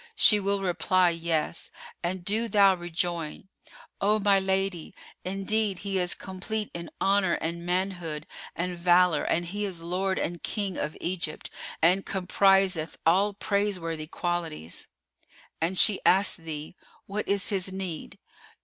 [0.15, 1.69] She will reply, Yes;
[2.01, 8.25] and do thou rejoin:—O my lady, indeed he is complete in honour and manhood
[8.55, 11.51] and valour and he is lord and King of Egypt
[11.83, 14.87] and compriseth all praiseworthy qualities.
[15.61, 16.75] An she ask thee,
[17.05, 18.17] What is his need?